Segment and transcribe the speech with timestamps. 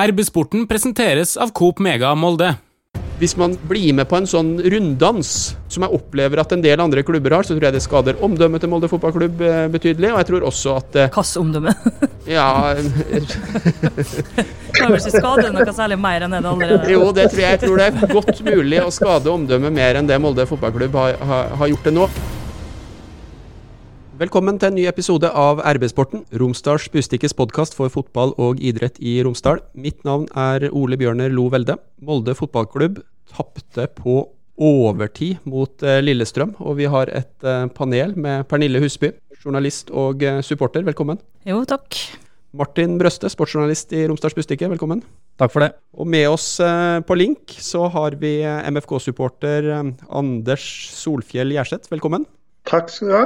[0.00, 2.54] RB-sporten presenteres av Coop Mega Molde.
[3.20, 7.02] Hvis man blir med på en sånn runddans, som jeg opplever at en del andre
[7.04, 10.14] klubber har, så tror jeg det skader omdømmet til Molde fotballklubb eh, betydelig.
[10.14, 11.74] Og jeg tror også at eh, Hvilket omdømme?
[12.30, 12.46] Ja
[14.76, 17.58] Kan vel ikke skade noe særlig mer enn det det allerede Jo, det tror jeg.
[17.58, 21.20] Jeg tror det er godt mulig å skade omdømmet mer enn det Molde fotballklubb har,
[21.20, 22.08] har, har gjort det nå.
[24.20, 29.14] Velkommen til en ny episode av RB-sporten, Romsdals Bustikkes podkast for fotball og idrett i
[29.24, 29.62] Romsdal.
[29.72, 31.78] Mitt navn er Ole Bjørner Lo Velde.
[32.04, 32.98] Molde fotballklubb
[33.32, 34.18] tapte på
[34.60, 39.08] overtid mot eh, Lillestrøm, og vi har et eh, panel med Pernille Husby,
[39.40, 40.84] journalist og eh, supporter.
[40.84, 41.16] Velkommen.
[41.48, 41.96] Jo, takk.
[42.60, 44.68] Martin Brøste, sportsjournalist i Romsdals Bustikke.
[44.68, 45.00] Velkommen.
[45.40, 45.70] Takk for det.
[45.96, 46.58] Og med oss
[47.08, 49.70] på link så har vi MFK-supporter
[50.10, 51.88] Anders Solfjell Gjerseth.
[51.94, 52.28] Velkommen.
[52.68, 53.24] Takk skal du ha.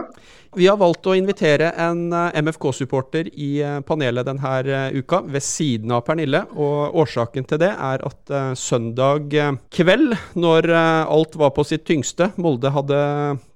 [0.55, 5.43] Vi har valgt å invitere en eh, MFK-supporter i eh, panelet denne eh, uka, ved
[5.43, 6.45] siden av Pernille.
[6.55, 9.35] Og årsaken til det er at søndag
[9.75, 13.01] kveld, når alt var på sitt tyngste, Molde hadde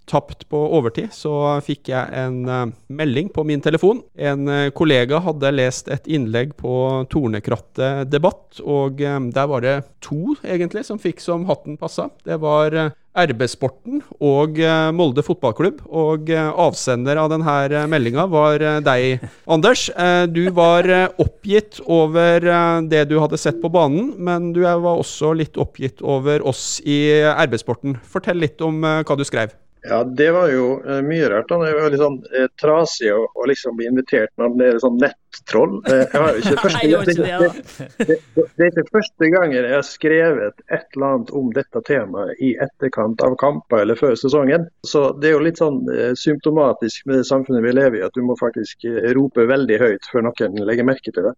[0.08, 4.00] tapt på overtid, så fikk jeg en melding på min telefon.
[4.16, 6.72] En kollega hadde lest et innlegg på
[7.12, 12.08] Tornekrattet debatt, og der var det to egentlig som fikk som hatten passa.
[12.24, 12.78] Det var
[13.18, 15.82] eh, RB-sporten og eh, Molde fotballklubb.
[15.88, 19.88] Og eh, avsender av denne meldinga var eh, deg, Anders.
[19.90, 24.62] Eh, Du var eh, oppgitt over eh, det du hadde sett på banen, men du
[24.64, 26.98] var også litt oppgitt over oss i
[27.34, 27.98] RB-sporten.
[28.06, 29.54] Fortell litt om eh, hva du skrev.
[29.86, 31.48] Ja, Det var jo eh, mye rart.
[31.48, 35.27] Det var litt sånn eh, trasig å, liksom bli invitert når det er sånn nettroll.
[35.28, 37.48] Eh, jeg har ikke første, Nei, ikke det,
[38.08, 41.82] det, det, det er ikke første gangen jeg har skrevet et eller annet om dette
[41.84, 44.66] temaet i etterkant av kamper eller før sesongen.
[44.88, 48.16] Så det er jo litt sånn eh, symptomatisk med det samfunnet vi lever i, at
[48.16, 51.34] du må faktisk eh, rope veldig høyt før noen legger merke til det.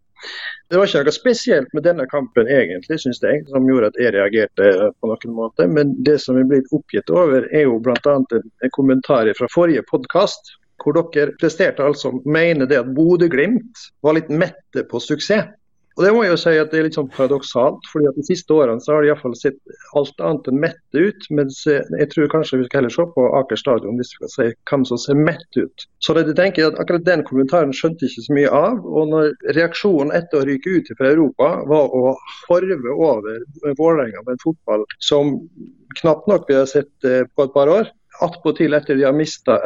[0.70, 4.14] Det var ikke noe spesielt med denne kampen egentlig, synes jeg, som gjorde at jeg
[4.14, 5.66] reagerte på noen måte.
[5.66, 8.16] Men det som er blitt oppgitt over, er jo bl.a.
[8.30, 10.54] En kommentar fra forrige podkast.
[10.80, 15.56] Hvor dere presterte altså mener mene det at Bodø-Glimt var litt mette på suksess.
[15.98, 18.22] Og det må jeg jo si at det er litt sånn paradoksalt, fordi at de
[18.24, 19.58] siste årene så har de i hvert fall sett
[19.98, 21.26] alt annet enn mette ut.
[21.36, 24.32] Mens eh, jeg tror kanskje vi skal heller se på Aker stadion hvis vi skal
[24.32, 25.84] si hvem som ser mett ut.
[26.00, 28.80] Så det, tenker jeg at akkurat den kommentaren skjønte jeg ikke så mye av.
[28.86, 32.14] Og når reaksjonen etter å ryke ut fra Europa var å
[32.46, 35.36] horve over Vålerenga med en fotball som
[36.00, 37.92] knapt nok vi har sett eh, på et par år.
[38.20, 39.56] Attpåtil etter de har mista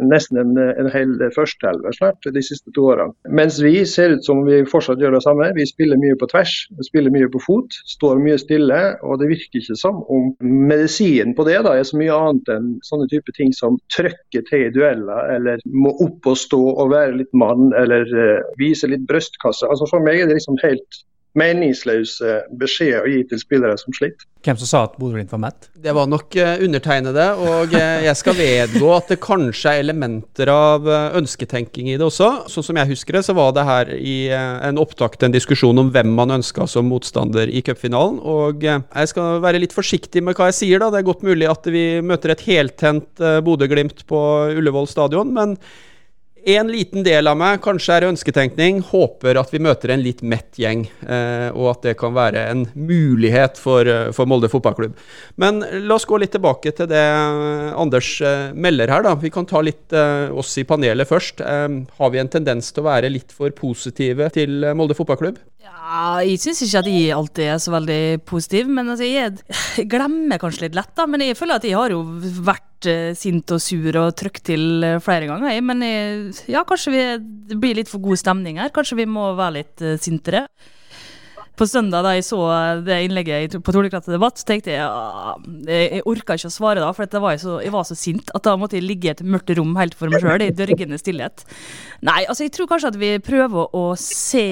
[0.00, 3.14] nesten en, en hel førsteelver snart de siste to årene.
[3.28, 5.50] Mens vi ser ut som vi fortsatt gjør det samme.
[5.56, 8.80] Vi spiller mye på tvers, vi spiller mye på fot, står mye stille.
[9.02, 12.70] Og det virker ikke som om medisinen på det da er så mye annet enn
[12.86, 17.18] sånne type ting som trøkker til i dueller, eller må opp og stå og være
[17.20, 19.66] litt mann, eller uh, vise litt brystkasse.
[19.68, 21.02] Altså For meg er det liksom helt
[21.38, 24.24] meningsløse beskjeder å gi til spillere som sliter.
[24.46, 25.66] Hvem som sa at Bodø-Glimt var mett?
[25.74, 30.50] Det var nok eh, undertegnede, og eh, jeg skal vedgå at det kanskje er elementer
[30.52, 32.30] av eh, ønsketenking i det også.
[32.50, 35.80] Sånn som jeg husker det, så var det her i en en opptakt en diskusjon
[35.80, 38.20] om hvem man ønska som motstander i cupfinalen.
[38.22, 40.92] Og eh, jeg skal være litt forsiktig med hva jeg sier, da.
[40.92, 44.22] Det er godt mulig at vi møter et heltent eh, Bodø-Glimt på
[44.58, 45.56] Ullevål stadion, men
[46.56, 50.56] en liten del av meg, kanskje er ønsketenkning, håper at vi møter en litt mett
[50.60, 54.94] gjeng, eh, og at det kan være en mulighet for, eh, for Molde fotballklubb.
[55.36, 58.08] Men la oss gå litt tilbake til det eh, Anders
[58.54, 59.14] melder her, da.
[59.14, 61.40] Vi kan ta litt oss i panelet først.
[61.40, 65.38] Har vi en tendens til å være litt for positive til Molde fotballklubb?
[65.68, 69.34] Ja, jeg syns ikke at jeg alltid er så veldig positiv, men altså, jeg,
[69.92, 71.04] glemmer kanskje litt lett, da.
[71.10, 72.00] Men jeg føler at jeg har jo
[72.46, 75.66] vært uh, sint og sur og trykt til eh, flere ganger, jeg.
[75.68, 77.04] Men jeg, ja, kanskje vi,
[77.50, 78.72] det blir litt for god stemning her.
[78.74, 80.46] Kanskje vi må være litt uh, sintere.
[81.58, 82.38] På søndag da jeg så
[82.86, 85.32] det innlegget på Tornekrattet debatt, så tenkte jeg ja,
[85.66, 88.30] jeg, jeg orka ikke å svare da, for var jeg, så, jeg var så sint
[88.30, 91.00] at da måtte jeg ligge i et mørkt rom helt for meg sjøl, i dørgende
[91.02, 91.42] stillhet.
[92.06, 94.46] Nei, altså jeg tror kanskje at vi prøver å se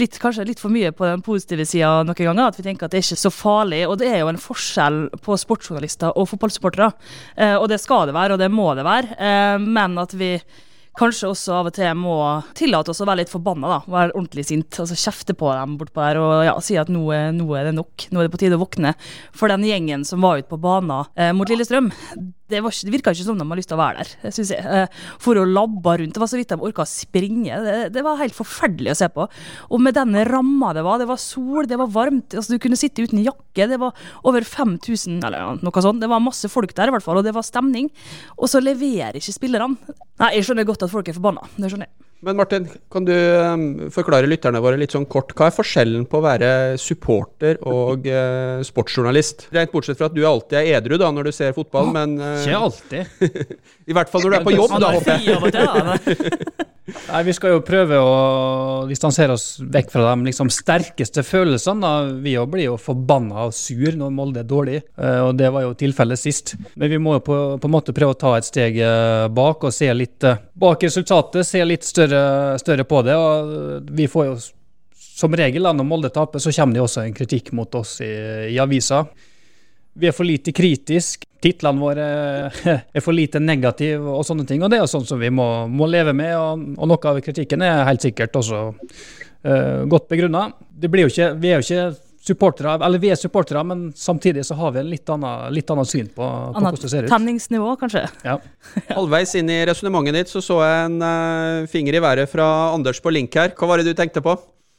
[0.00, 2.50] litt, kanskje litt for mye på den positive sida noen ganger.
[2.50, 3.82] At vi tenker at det er ikke så farlig.
[3.88, 6.92] Og det er jo en forskjell på sportsjournalister og fotballsupportere.
[7.36, 9.18] Eh, og det skal det være, og det må det være.
[9.18, 10.36] Eh, men at vi
[10.96, 12.16] kanskje også av og til må
[12.56, 13.80] tillate oss å være litt forbanna, da.
[13.92, 14.78] Være ordentlig sint.
[14.80, 17.04] Altså kjefte på dem bortpå der og ja, si at nå,
[17.36, 18.08] nå er det nok.
[18.10, 18.94] Nå er det på tide å våkne.
[19.36, 21.92] For den gjengen som var ute på banen eh, mot Lillestrøm,
[22.52, 24.32] det, var det virka ikke som de hadde lyst til å være der.
[24.34, 24.62] syns jeg.
[24.62, 26.14] Eh, for å labbe rundt.
[26.14, 27.58] Det var så vidt de orka å springe.
[27.64, 29.26] Det, det var helt forferdelig å se på.
[29.70, 32.78] Og med den ramma det var, det var sol, det var varmt, altså du kunne
[32.78, 33.96] sitte uten jakke, det var
[34.26, 36.02] over 5000, eller noe sånt.
[36.02, 37.90] Det var masse folk der i hvert fall, og det var stemning.
[38.38, 39.96] Og så leverer ikke spillerne.
[40.22, 41.48] Nei, jeg skjønner godt at folk er forbanna.
[41.56, 42.05] Det skjønner jeg.
[42.24, 46.18] Men Martin, kan du um, forklare lytterne våre litt sånn kort, hva er forskjellen på
[46.18, 49.48] å være supporter og eh, sportsjournalist?
[49.54, 52.38] Rent bortsett fra at du alltid er edru da når du ser fotball, men eh,
[52.40, 53.28] Ikke alltid.
[53.90, 56.66] I hvert fall når du er på jobb, da, håper jeg.
[56.86, 58.16] Nei, Vi skal jo prøve å
[58.88, 61.82] distansere oss vekk fra de liksom, sterkeste følelsene.
[61.82, 62.18] Da.
[62.22, 65.66] Vi òg blir jo forbanna og sur når Molde er dårlig, uh, og det var
[65.66, 66.54] jo tilfellet sist.
[66.74, 68.78] Men vi må jo på, en måte prøve å ta et steg
[69.34, 70.24] bak og se litt
[70.56, 73.16] bak resultatet, se litt større, større på det.
[73.16, 74.36] og Vi får jo
[75.16, 78.12] som regel, da, når Molde taper, så kommer det også en kritikk mot oss i,
[78.52, 79.06] i avisa.
[79.96, 81.24] Vi er for lite kritisk.
[81.42, 82.06] Titlene våre
[82.96, 84.64] er for lite negative og sånne ting.
[84.64, 87.20] Og det er jo sånn som vi må, må leve med, og, og, noe av
[87.24, 90.50] kritikken er helt sikkert også uh, godt begrunna.
[90.76, 91.86] Vi er jo ikke
[92.26, 95.90] supportere, eller vi er supportere, men samtidig så har vi en litt annen, litt annet
[95.90, 97.12] syn på, på hvordan det ser ut.
[97.12, 98.04] Tenningsnivå, kanskje.
[98.26, 98.40] Ja.
[98.90, 103.00] Halvveis inn i resonnementet ditt så så jeg en uh, finger i været fra Anders
[103.02, 103.54] på link her.
[103.56, 104.34] Hva var det du tenkte på?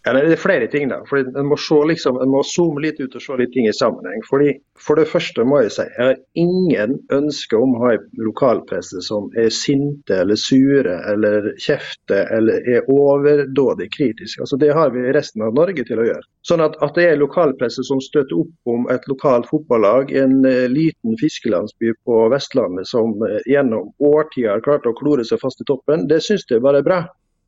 [0.08, 0.88] Ja, det er flere ting.
[0.88, 1.02] da.
[1.10, 3.76] Fordi en må, se, liksom, en må zoome litt ut og se litt ting i
[3.76, 4.24] sammenheng.
[4.30, 8.04] Fordi For det første må jeg si jeg har ingen ønske om å ha en
[8.22, 14.40] lokalpresse som er sinte eller sure eller kjefter eller er overdådig kritisk.
[14.46, 16.24] Altså, det har vi resten av Norge til å gjøre.
[16.46, 20.40] Sånn at, at det er lokalpresse som støtter opp om et lokalt fotballag i en
[20.46, 25.66] uh, liten fiskelandsby på Vestlandet som uh, gjennom årtier har klart å klore seg fast
[25.66, 27.02] i toppen, det syns jeg bare er bra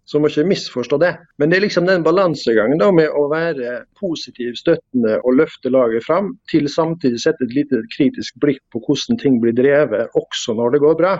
[0.10, 1.12] så må ikke misforstå det.
[1.38, 6.06] Men det er liksom den balansegangen da med å være positiv, støttende og løfte laget
[6.08, 10.76] fram, til samtidig sette et lite kritisk blikk på hvordan ting blir drevet, også når
[10.76, 11.14] det går bra.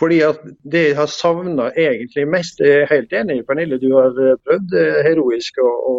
[0.00, 4.14] Fordi at Det jeg har savna egentlig mest Jeg er helt enig, Pernille, du har
[4.46, 5.98] prøvd eh, heroisk å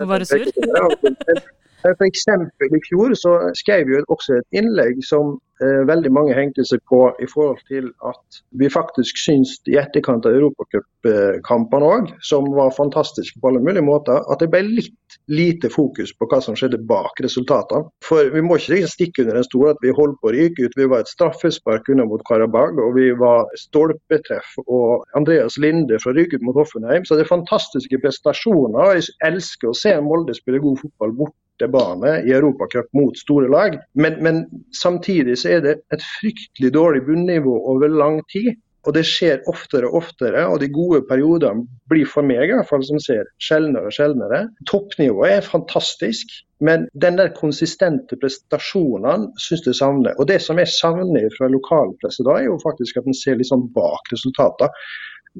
[0.00, 0.42] Være sur?
[1.94, 2.26] F.eks.
[2.66, 7.00] i fjor så skrev vi også et innlegg som eh, veldig mange hengte seg på
[7.22, 13.40] i forhold til at vi faktisk syns i etterkant av europacupkampene òg, som var fantastiske
[13.40, 17.18] på alle mulige måter, at det ble litt lite fokus på hva som skjedde bak
[17.22, 17.88] resultatene.
[18.04, 20.76] For vi må ikke stikke under en stol at vi holdt på å ryke ut.
[20.78, 24.54] Vi var et straffespark unna mot Karabag, og vi var stolpetreff.
[24.66, 27.06] Og Andreas Linde fra ryket mot Hoffenheim.
[27.06, 28.78] Så det er fantastiske prestasjoner.
[28.82, 33.48] og Jeg elsker å se Molde spille god fotball bort bortebane i Europacup mot store
[33.48, 33.78] lag.
[33.94, 38.54] Men, men, samtidig så er det et fryktelig dårlig bunnivå over lang tid.
[38.86, 42.68] Og det skjer oftere og oftere, og de gode periodene blir for meg i hvert
[42.68, 44.44] fall som ser sjeldnere og sjeldnere.
[44.70, 46.30] Toppnivået er fantastisk,
[46.62, 50.14] men den der konsistente prestasjonene syns jeg savner.
[50.22, 53.50] Og det som jeg savner fra lokalpresset da, er jo faktisk at en ser litt
[53.50, 54.70] sånn bak resultater.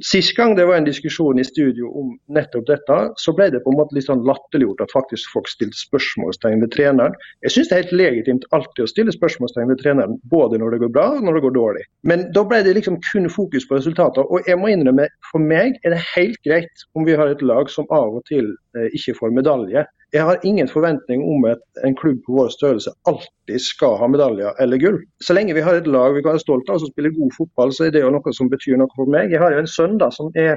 [0.05, 3.73] Sist gang det var en diskusjon i studio om nettopp dette, så ble det på
[3.73, 7.17] en måte litt sånn latterliggjort at faktisk folk stilte spørsmålstegn ved treneren.
[7.47, 10.83] Jeg syns det er helt legitimt alltid å stille spørsmålstegn ved treneren, både når det
[10.85, 11.87] går bra og når det går dårlig.
[12.13, 14.29] Men da ble det liksom kun fokus på resultater.
[14.29, 17.73] Og jeg må innrømme, for meg er det helt greit om vi har et lag
[17.73, 19.87] som av og til eh, ikke får medalje.
[20.17, 24.57] Jeg har ingen forventning om at en klubb på vår størrelse alltid skal ha medaljer
[24.63, 25.03] eller gull.
[25.21, 27.75] Så lenge vi har et lag vi kan være stolt av som spiller god fotball,
[27.75, 29.35] så er det jo noe som betyr noe for meg.
[29.35, 30.57] Jeg har jo en sønn da, som er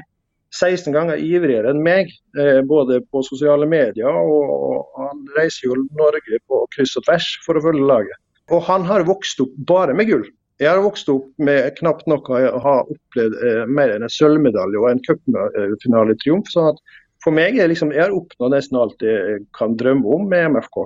[0.55, 6.39] 16 ganger ivrigere enn meg, eh, både på sosiale medier og, han reiser jo Norge
[6.49, 8.17] på kryss og tvers for å følge laget.
[8.53, 10.25] Og han har vokst opp bare med gull.
[10.59, 14.81] Jeg har vokst opp med knapt nok å ha opplevd eh, mer enn en sølvmedalje
[14.81, 16.49] og en cupfinaletriumf.
[16.51, 16.81] sånn at
[17.23, 20.85] for meg er liksom, jeg har oppnådd nesten alt jeg kan drømme om med MFK.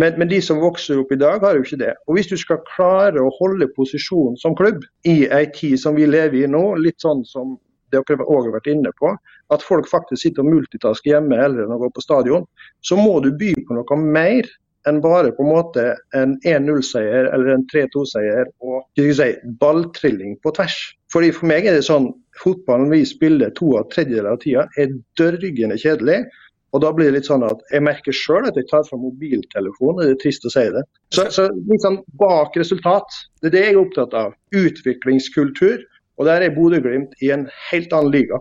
[0.00, 1.92] Men, men, de som vokser opp i dag, har jo ikke det.
[2.08, 6.06] Og Hvis du skal klare å holde posisjonen som klubb i ei tid som vi
[6.08, 7.58] lever i nå, litt sånn som
[7.92, 9.12] dere òg har vært inne på,
[9.50, 12.46] at folk faktisk sitter og multitasker hjemme heller enn å gå på stadion,
[12.86, 14.48] så må du by på noe mer
[14.88, 15.84] enn bare på en måte
[16.16, 20.78] en 1-0-seier eller en 3-2-seier og si, balltrilling på tvers.
[21.12, 22.10] Fordi For meg er det sånn
[22.40, 26.22] fotballen vi spiller to av tredjedeler av tida, er dørgende kjedelig.
[26.70, 30.04] Og da blir det litt sånn at Jeg merker sjøl at jeg tar fra mobiltelefonen,
[30.04, 30.84] det er trist å si det.
[31.10, 34.36] Så, så litt sånn bak resultat, det er det jeg er opptatt av.
[34.54, 35.82] Utviklingskultur.
[36.20, 38.38] Og der er Bodø-Glimt i en helt annen liga.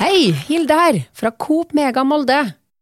[0.00, 2.40] Hei, Hilde her, fra Coop Mega Molde.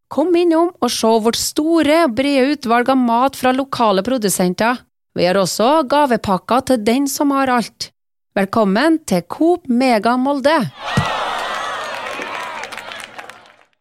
[0.08, 4.78] Kom innom og se vårt store, brede utvalg av mat fra lokale produsenter.
[5.12, 7.90] Vi har også gavepakker til den som har alt.
[8.38, 10.56] Velkommen til Coop Mega Molde!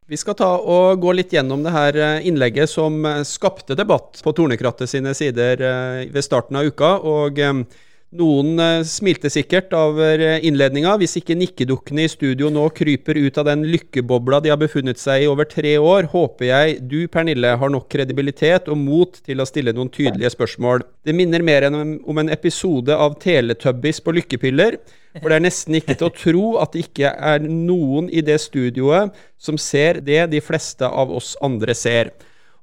[0.08, 4.20] Vi skal ta og gå litt gjennom det her eh, innlegget som eh, skapte debatt
[4.24, 6.94] på Tornekrattet sine sider eh, ved starten av uka.
[7.08, 7.40] og
[8.16, 10.94] noen eh, smilte sikkert over eh, innledninga.
[11.02, 15.26] Hvis ikke nikkedukkene i studio nå kryper ut av den lykkebobla de har befunnet seg
[15.26, 19.48] i over tre år, håper jeg du, Pernille, har nok kredibilitet og mot til å
[19.50, 20.86] stille noen tydelige spørsmål.
[21.04, 24.80] Det minner mer enn om en episode av Teletubbies på lykkepiller,
[25.18, 28.36] For det er nesten ikke til å tro at det ikke er noen i det
[28.44, 32.12] studioet som ser det de fleste av oss andre ser.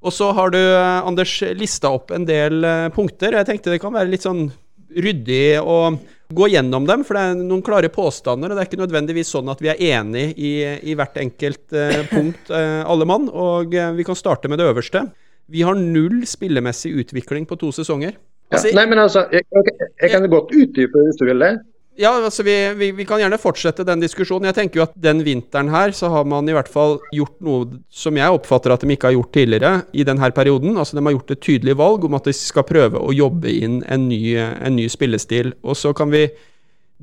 [0.05, 3.35] Og så har du, Anders, lista opp en del eh, punkter.
[3.35, 4.45] Jeg tenkte det kan være litt sånn
[4.93, 5.95] ryddig å
[6.35, 8.51] gå gjennom dem, for det er noen klare påstander.
[8.51, 10.53] Og det er ikke nødvendigvis sånn at vi er enig i,
[10.89, 13.29] i hvert enkelt eh, punkt, eh, alle mann.
[13.29, 15.05] Og eh, vi kan starte med det øverste.
[15.51, 18.17] Vi har null spillemessig utvikling på to sesonger.
[18.53, 21.55] Ja, nei, men altså, jeg, jeg, jeg kan godt utdype hvis du vil det.
[21.95, 24.49] Ja, altså vi, vi, vi, kan gjerne fortsette den diskusjonen.
[24.49, 27.79] Jeg tenker jo at den vinteren her så har man i hvert fall gjort noe
[27.87, 30.75] som jeg oppfatter at de ikke har gjort tidligere i denne perioden.
[30.75, 33.79] Altså de har gjort et tydelig valg om at de skal prøve å jobbe inn
[33.87, 35.53] en ny, en ny spillestil.
[35.63, 36.27] Og så kan vi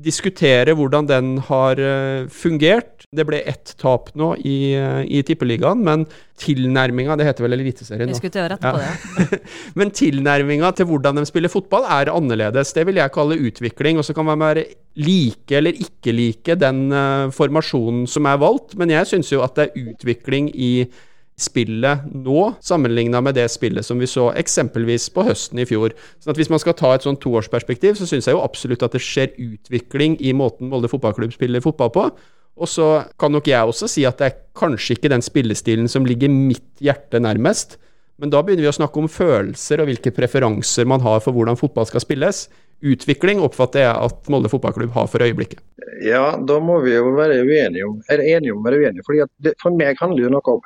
[0.01, 3.05] diskutere hvordan den har uh, fungert.
[3.13, 6.07] Det ble ett tap nå i, uh, i Tippeligaen, men
[6.43, 8.15] tilnærminga Det heter vel Eliteserien nå?
[8.15, 9.39] Jeg skulle til å rette på det.
[9.79, 12.73] men tilnærminga til hvordan de spiller fotball, er annerledes.
[12.73, 14.01] Det vil jeg kalle utvikling.
[14.01, 14.65] Og så kan man være
[14.97, 19.57] like eller ikke like den uh, formasjonen som er valgt, men jeg syns jo at
[19.59, 20.73] det er utvikling i
[21.43, 25.95] spillet nå, sammenligna med det spillet som vi så eksempelvis på høsten i fjor.
[26.23, 28.95] Så at Hvis man skal ta et sånn toårsperspektiv, så syns jeg jo absolutt at
[28.95, 32.09] det skjer utvikling i måten Molde fotballklubb spiller fotball på.
[32.53, 32.87] Og så
[33.19, 36.83] kan nok jeg også si at det er kanskje ikke den spillestilen som ligger mitt
[36.83, 37.79] hjerte nærmest.
[38.21, 41.57] Men da begynner vi å snakke om følelser og hvilke preferanser man har for hvordan
[41.57, 42.45] fotball skal spilles.
[42.83, 45.61] Utvikling oppfatter jeg at Molde fotballklubb har for øyeblikket.
[46.03, 49.05] Ja, da må vi jo være uenige om, er enige om å være uenige.
[49.07, 50.61] Fordi det, for meg handler det noe om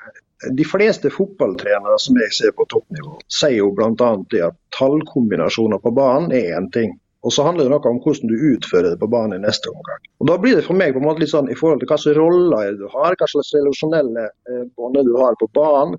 [0.57, 4.13] de fleste fotballtrenere som jeg ser på toppnivå, sier jo bl.a.
[4.47, 6.93] at tallkombinasjoner på banen er én ting.
[7.25, 10.03] Og så handler det noe om hvordan du utfører det på banen i neste omgang.
[10.21, 12.13] Og Da blir det for meg på en måte litt sånn i forhold til hvilke
[12.15, 15.97] roller du har, hva slags relasjonelle eh, bånd du har på banen,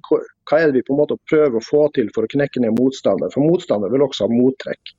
[0.48, 2.76] hva er det vi på en måte prøver å få til for å knekke ned
[2.78, 3.30] motstander?
[3.34, 4.92] For motstander vil også ha mottrekk.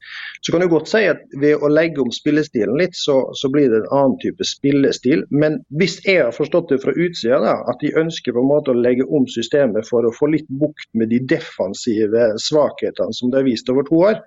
[0.45, 3.69] Så kan du godt si at ved å legge om spillestilen litt, så, så blir
[3.71, 5.25] det en annen type spillestil.
[5.33, 8.73] Men hvis jeg har forstått det fra utsida, da, at de ønsker på en måte
[8.73, 13.41] å legge om systemet for å få litt bukt med de defensive svakhetene som det
[13.41, 14.19] er vist over to år,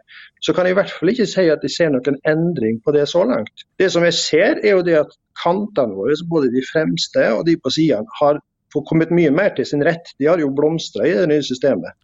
[0.42, 3.06] så kan jeg i hvert fall ikke si at jeg ser noen endring på det
[3.10, 3.66] så langt.
[3.78, 7.56] Det som jeg ser, er jo det at kantene våre, både de fremste og de
[7.62, 8.40] på sidene, har
[8.72, 10.14] få kommet mye mer til sin rett.
[10.18, 11.94] De har jo blomstra i det nye systemet.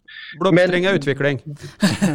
[0.41, 1.41] Blomstring er utvikling?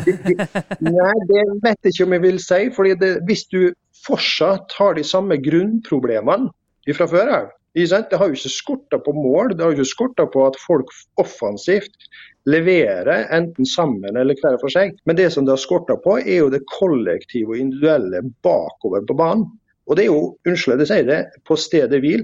[0.99, 2.61] nei, det vet jeg ikke om jeg vil si.
[2.77, 3.61] fordi det, Hvis du
[4.05, 6.53] fortsatt har de samme grunnproblemene
[6.95, 10.27] fra før av Det har jo ikke skorta på mål, det har jo ikke skorta
[10.31, 12.07] på at folk offensivt
[12.47, 14.95] leverer, enten sammen eller hver for seg.
[15.09, 19.17] Men det som det har skorta på, er jo det kollektive og individuelle bakover på
[19.19, 19.49] banen.
[19.85, 22.23] Og det er jo, unnskyld jeg sier det, på stedet hvil.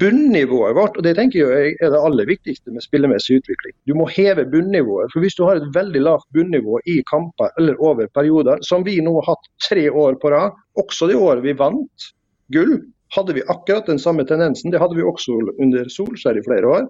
[0.00, 3.74] Bunnivået vårt, og det tenker jeg er det aller viktigste med spillemessig utvikling.
[3.90, 5.10] Du må heve bunnivået.
[5.12, 9.00] For hvis du har et veldig lavt bunnivå i kamper eller over perioder, som vi
[9.02, 12.10] nå har hatt tre år på rad, også det året vi vant
[12.54, 12.78] gull,
[13.14, 14.70] hadde vi akkurat den samme tendensen.
[14.70, 16.86] Det hadde vi også under Solskjær i flere år.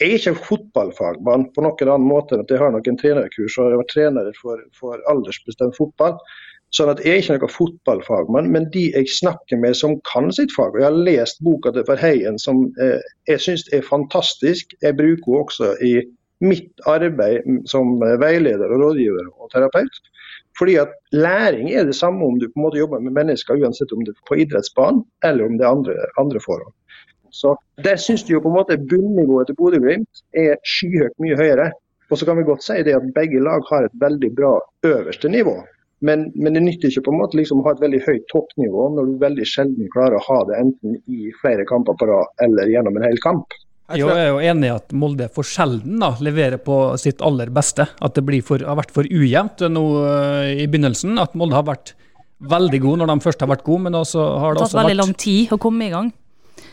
[0.00, 3.66] Jeg er ikke fotballfagmann på noen annen måte enn at jeg har noen trenerkurs og
[3.66, 6.16] har vært trener for, for aldersbestemt fotball.
[6.70, 10.52] Sånn at Jeg er ikke noen fotballfagmann, men de jeg snakker med som kan sitt
[10.54, 10.76] fag.
[10.76, 14.74] og Jeg har lest boka til Verheyen som eh, jeg syns er fantastisk.
[14.82, 15.94] Jeg bruker henne også i
[16.40, 19.98] mitt arbeid som veileder og rådgiver og terapeut.
[20.58, 23.92] Fordi at Læring er det samme om du på en måte jobber med mennesker, uansett
[23.92, 26.72] om det er på idrettsbanen eller om det er andre, andre forhold.
[27.30, 31.70] Så Der syns jeg jo på en måte bunnivået til Bodø-Glimt er skyhøyt mye høyere.
[32.10, 35.28] Og så kan vi godt si det at begge lag har et veldig bra øverste
[35.28, 35.54] nivå.
[36.00, 38.86] Men, men, det nytter ikke på en måte liksom å ha et veldig høyt toppnivå
[38.94, 42.72] når du veldig sjelden klarer å ha det enten i flere kamper på rad eller
[42.72, 43.52] gjennom en hel kamp.
[43.90, 47.88] Jeg er jo enig i at Molde for sjelden da, leverer på sitt aller beste.
[47.98, 51.18] At det for, har vært for ujevnt nå uh, i begynnelsen.
[51.18, 51.96] At Molde har vært
[52.40, 54.70] veldig god når de først har vært gode, men også har det, det også vært
[54.70, 56.12] Det har tatt veldig lang tid å komme i gang.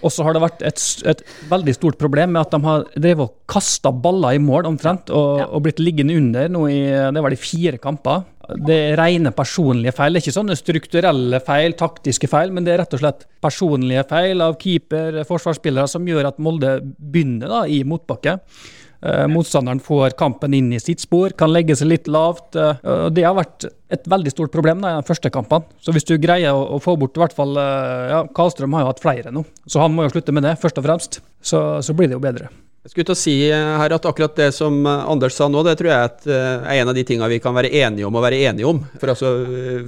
[0.05, 3.23] Og så har det vært et, et, veldig stort problem med at de har drevet
[3.25, 5.47] og kasta baller i mål omtrent, og, ja.
[5.49, 8.27] og blitt liggende under nå i det var de fire kamper.
[8.47, 10.15] Det er rene personlige feil.
[10.15, 14.05] Det er ikke sånne strukturelle feil, taktiske feil, men det er rett og slett personlige
[14.07, 18.37] feil av keeper, forsvarsspillere, som gjør at Molde begynner da i motbakke.
[19.05, 22.55] Eh, motstanderen får kampen inn i sitt spor, kan legge seg litt lavt.
[22.57, 25.67] Eh, det har vært et veldig stort problem da, i de første kampene.
[25.83, 28.85] Så hvis du greier å, å få bort i hvert fall eh, ja, Karlstrøm har
[28.85, 31.21] jo hatt flere nå, så han må jo slutte med det, først og fremst.
[31.41, 32.49] Så, så blir det jo bedre.
[32.87, 35.59] Jeg skulle til å si eh, her at akkurat det som eh, Anders sa nå,
[35.67, 38.21] det tror jeg at, er en av de tingene vi kan være enige om å
[38.23, 38.79] være enige om.
[39.01, 39.33] For altså,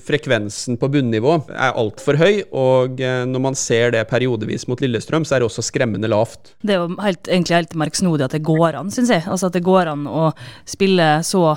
[0.03, 5.37] frekvensen på bunnivå er altfor høy, og når man ser det periodevis mot Lillestrøm, så
[5.37, 6.57] er det også skremmende lavt.
[6.59, 9.23] Det er jo helt, egentlig helt merksnodig at det går an, syns jeg.
[9.31, 10.29] Altså at det går an å
[10.67, 11.53] spille så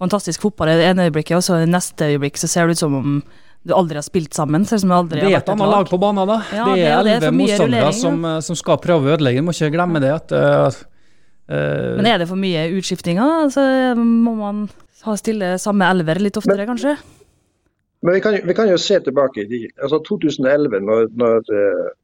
[0.00, 2.86] fantastisk fotball i det ene øyeblikket, og så i neste øyeblikk så ser det ut
[2.86, 3.18] som om
[3.66, 4.64] du aldri har spilt sammen.
[4.68, 6.38] Selv om du aldri Det har er vært et annet lag på banen, da.
[6.54, 9.42] Ja, det det er elleve motstandere som, eh, som skal prøve å ødelegge.
[9.42, 10.12] Du må ikke glemme det.
[10.14, 10.80] at uh,
[11.50, 13.50] uh, Men er det for mye utskiftinger?
[13.54, 13.66] Så
[13.98, 14.66] må man
[15.06, 16.96] ha stille samme elver litt oftere, kanskje?
[18.06, 21.62] Men vi kan, vi kan jo se tilbake i altså 2011, når, når det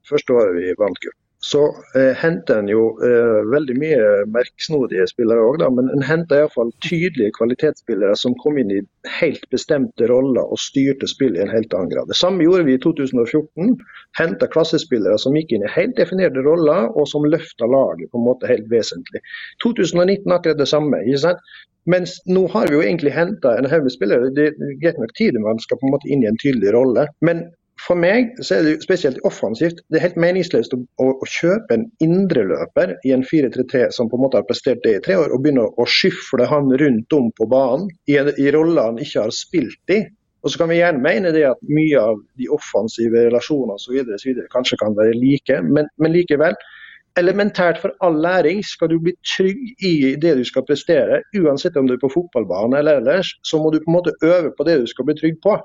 [0.09, 1.14] første året vi vant gull.
[1.42, 1.62] Så
[1.99, 7.34] eh, henter en jo eh, veldig mye merksnodige spillere òg, men en henter iallfall tydelige
[7.34, 8.78] kvalitetsspillere som kom inn i
[9.18, 12.06] helt bestemte roller og styrte spillet i en helt annen grad.
[12.12, 13.75] Det samme gjorde vi i 2014.
[14.20, 18.28] Henta klassespillere som gikk inn i helt definerte roller, og som løfta laget på en
[18.28, 19.25] måte helt vesentlig.
[19.66, 21.02] 2019 akkurat det samme.
[21.02, 21.42] ikke sant?
[21.90, 24.30] Mens nå har vi jo egentlig henta en haug med spillere.
[24.37, 27.08] Det er greit nok tid man skal på en måte inn i en tydelig rolle.
[27.26, 27.49] Men
[27.82, 29.80] for meg så er det spesielt offensivt.
[29.90, 34.18] Det er helt meningsløst å, å, å kjøpe en indreløper i en 4-3-3 som på
[34.18, 37.16] en måte har prestert det i tre år, og begynne å, å skyfle han rundt
[37.16, 40.02] om på banen i, en, i roller han ikke har spilt i.
[40.42, 44.46] Og så kan vi gjerne mene det at mye av de offensive relasjonene osv.
[44.54, 46.56] kanskje kan være like, men, men likevel
[47.20, 48.62] elementært for all læring.
[48.66, 52.80] Skal du bli trygg i det du skal prestere, uansett om du er på fotballbane
[52.80, 55.38] eller ellers, så må du på en måte øve på det du skal bli trygg
[55.44, 55.58] på.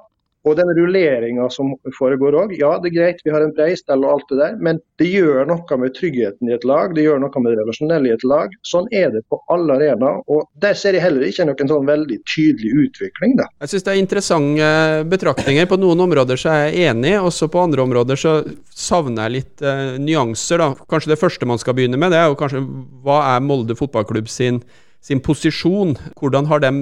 [0.48, 4.14] Og den rulleringa som foregår òg, ja det er greit, vi har en breistell og
[4.14, 7.44] alt det der, men det gjør noe med tryggheten i et lag, det gjør noe
[7.44, 8.54] med det relasjonelle i et lag.
[8.68, 10.24] Sånn er det på alle arenaer.
[10.32, 13.50] Og der ser jeg heller ikke noen sånn veldig tydelig utvikling, da.
[13.66, 14.72] Jeg syns det er interessante
[15.12, 15.70] betraktninger.
[15.70, 18.40] På noen områder så er jeg enig, også på andre områder så
[18.72, 20.88] savner jeg litt eh, nyanser, da.
[20.90, 22.64] Kanskje det første man skal begynne med, det er jo kanskje
[23.06, 24.62] hva er Molde fotballklubb sin
[25.08, 25.96] sin posisjon.
[26.20, 26.74] Hvordan har de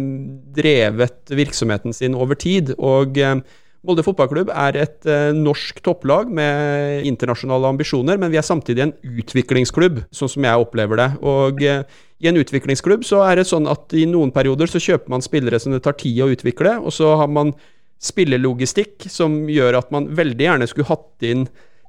[0.57, 2.73] drevet virksomheten sin over tid?
[2.77, 3.37] Og eh,
[3.85, 8.95] Molde fotballklubb er et eh, norsk topplag med internasjonale ambisjoner, men vi er samtidig en
[9.21, 11.09] utviklingsklubb, sånn som jeg opplever det.
[11.21, 11.83] Og eh,
[12.23, 15.59] i en utviklingsklubb så er det sånn at i noen perioder så kjøper man spillere
[15.61, 17.53] som det tar tid å utvikle, og så har man
[18.01, 21.45] spillelogistikk som gjør at man veldig gjerne skulle hatt inn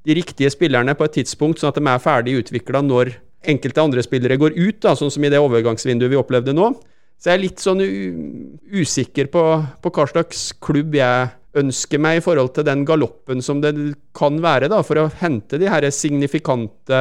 [0.06, 3.16] de riktige spillerne på et tidspunkt, sånn at de er ferdig utvikla når
[3.48, 6.72] enkelte andre spillere går ut, da, sånn som i det overgangsvinduet vi opplevde nå.
[7.16, 7.80] Så jeg er litt sånn
[8.76, 9.42] usikker på,
[9.82, 13.72] på, hva slags klubb jeg ønsker meg i forhold til den galoppen som det
[14.16, 16.98] kan være, da, for å hente de her signifikante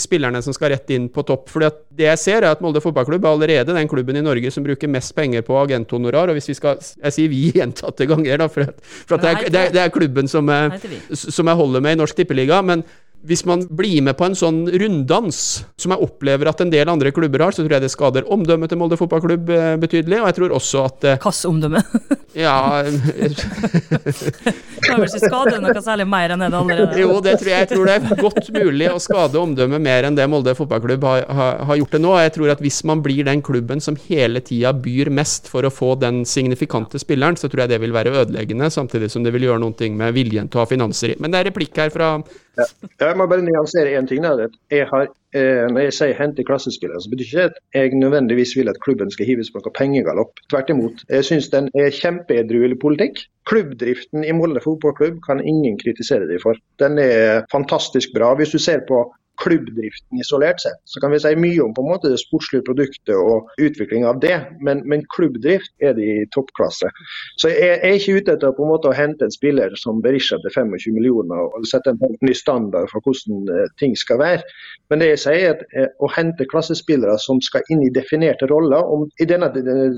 [0.00, 1.50] spillerne som skal rett inn på topp.
[1.52, 4.64] Fordi det jeg ser, er at Molde fotballklubb er allerede den klubben i Norge som
[4.64, 6.32] bruker mest penger på agenthonorar.
[6.32, 9.34] Og hvis vi skal Jeg sier vi gjentatte ganger, da, for, at, for at det,
[9.34, 10.48] er, det, er, det, er, klubben som,
[11.12, 12.62] som jeg holder med i Norsk Tippeliga.
[12.64, 12.86] men
[13.26, 15.38] hvis man blir med på en sånn runddans,
[15.80, 18.70] som jeg opplever at en del andre klubber har, så tror jeg det skader omdømmet
[18.70, 20.20] til Molde fotballklubb eh, betydelig.
[20.22, 21.82] Og jeg tror også at eh, Hvilket omdømme?
[22.44, 22.54] ja
[24.84, 27.64] Kan vel ikke skade noe særlig mer enn det det allerede Jo, det tror jeg,
[27.64, 31.26] jeg tror det er godt mulig å skade omdømmet mer enn det Molde fotballklubb har,
[31.26, 32.14] har, har, gjort det nå.
[32.22, 35.74] Jeg tror at hvis man blir den klubben som hele tida byr mest for å
[35.74, 39.48] få den signifikante spilleren, så tror jeg det vil være ødeleggende, samtidig som det vil
[39.48, 41.18] gjøre noe med viljen til å ha finanser i.
[41.18, 42.18] Men det er replikk her fra
[42.56, 42.66] ja.
[43.00, 44.24] Jeg må bare nyansere én ting.
[44.24, 44.48] Der.
[44.70, 48.68] Jeg har, eh, når jeg sier hente klassespillere, så betyr ikke at jeg nødvendigvis vil
[48.72, 50.40] at klubben skal hives på noe pengegalopp.
[50.50, 51.04] Tvert imot.
[51.08, 53.22] Jeg syns den er kjempeedruelig politikk.
[53.48, 56.58] Klubbdriften i Molde fotballklubb kan ingen kritisere dem for.
[56.82, 58.34] Den er fantastisk bra.
[58.34, 59.06] Hvis du ser på
[59.42, 60.80] klubbdriften isolert sett.
[60.84, 64.20] Så kan vi si mye om på en måte det sportslige produktet og utvikling av
[64.22, 66.90] det, men, men klubbdrift er det i toppklasse.
[67.40, 70.40] Så jeg, er ikke ute etter på en måte å hente en spiller som Berisha
[70.42, 74.42] til 25 millioner og sette en ny standard for hvordan eh, ting skal være.
[74.90, 78.48] Men det jeg sier er at eh, å hente klassespillere som skal inn i definerte
[78.50, 79.50] roller, om, i denne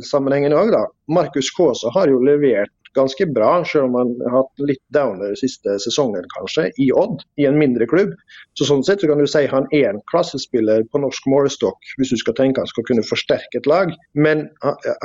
[0.06, 0.84] sammenhengen òg, da.
[1.10, 5.76] Markus Kaasa har jo levert ganske bra, selv om han har hatt litt downer siste
[5.82, 8.14] sesongen, kanskje, i Odd, i en mindre klubb.
[8.58, 12.14] Så Sånn sett så kan du si han er en klassespiller på norsk målestokk, hvis
[12.14, 13.94] du skal tenke han skal kunne forsterke et lag.
[14.14, 14.48] Men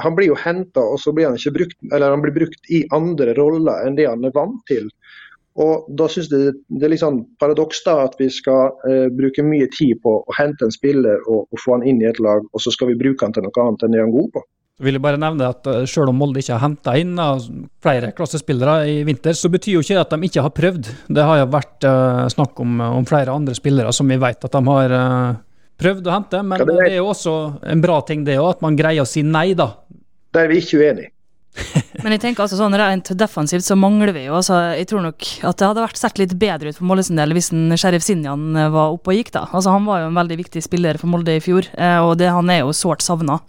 [0.02, 2.86] han blir jo henta, og så blir han ikke brukt, eller han blir brukt i
[2.96, 4.90] andre roller enn det han er vant til.
[5.56, 9.44] Og Da synes jeg det er litt sånn paradoks da, at vi skal eh, bruke
[9.46, 12.44] mye tid på å hente en spiller og, og, få han inn i et lag,
[12.52, 14.44] og så skal vi bruke han til noe annet enn det han er god på.
[14.76, 17.40] Så vil jeg bare nevne at uh, Selv om Molde ikke har henta inn uh,
[17.84, 20.92] flere klassespillere i vinter, så betyr jo ikke det at de ikke har prøvd.
[21.16, 24.58] Det har jo vært uh, snakk om, om, flere andre spillere som vi vet at
[24.58, 24.96] de har
[25.80, 26.44] prøvd å hente.
[26.44, 27.36] Men det er jo også
[27.72, 29.72] en bra ting det òg, at man greier å si nei, da.
[30.36, 31.12] Der er vi ikke uenige.
[32.04, 35.24] Men jeg tenker altså sånn rent defensivt så mangler vi jo altså, Jeg tror nok
[35.48, 38.04] at det hadde vært sett litt bedre ut for Molde sin del hvis en Sheriff
[38.04, 39.46] Sinjan var oppe og gikk, da.
[39.56, 41.72] Altså Han var jo en veldig viktig spiller for Molde i fjor,
[42.04, 43.40] og det, han er jo sårt savna.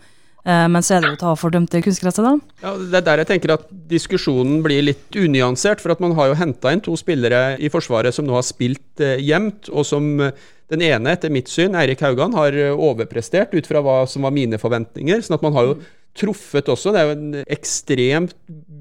[0.47, 2.37] Eh, men så er det jo ta fordømte kunstgresset, da.
[2.63, 5.83] Ja, Det er der jeg tenker at diskusjonen blir litt unyansert.
[5.83, 9.03] For at man har jo henta inn to spillere i Forsvaret som nå har spilt
[9.03, 10.31] eh, jevnt, og som eh,
[10.71, 14.59] den ene, etter mitt syn, Eirik Haugan, har overprestert ut fra hva som var mine
[14.59, 15.21] forventninger.
[15.23, 15.77] sånn at man har jo
[16.17, 16.93] truffet også.
[16.95, 18.35] Det er jo en ekstremt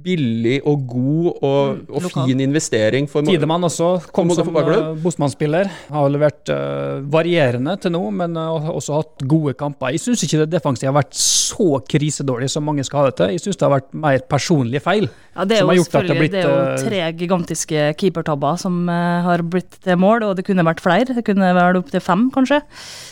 [0.06, 5.70] billig og god og, og fin investering for Tidemann også kom som uh, Bosman-spiller.
[5.90, 9.94] Har levert uh, varierende til nå, men uh, også hatt gode kamper.
[9.96, 13.36] Jeg syns ikke det defensive har vært så krisedårlig som mange skal ha det til.
[13.36, 15.10] Jeg syns det har vært mer personlige feil.
[15.36, 17.02] Ja, det er Som jo har gjort at det blitt, det er jo eh, tre
[17.20, 21.16] gigantiske keepertabber som uh, har blitt til mål, og det kunne vært flere.
[21.18, 22.62] Det kunne vært opptil fem, kanskje.